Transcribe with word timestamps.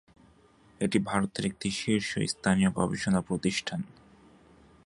এটি 0.81 0.97
ভারতের 0.99 1.43
একটি 1.45 1.67
শীর্ষস্থানীয় 1.71 2.69
গবেষণা 2.71 3.21
প্রতিষ্ঠান। 3.21 3.79